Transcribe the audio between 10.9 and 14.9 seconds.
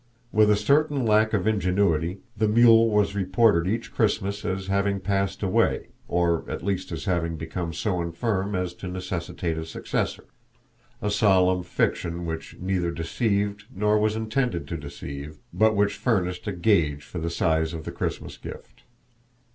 a solemn fiction which neither deceived nor was intended to